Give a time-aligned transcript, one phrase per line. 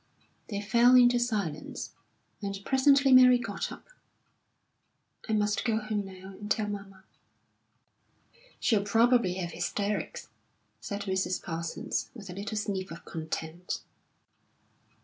[0.49, 1.91] They fell into silence,
[2.41, 3.87] and presently Mary got up.
[5.29, 7.03] "I must go home now, and tell mamma."
[8.59, 10.29] "She'll probably have hysterics,"
[10.79, 11.43] said Mrs.
[11.43, 13.81] Parsons, with a little sniff of contempt.